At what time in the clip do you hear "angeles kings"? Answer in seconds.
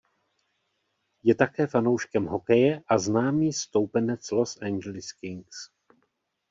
4.61-5.69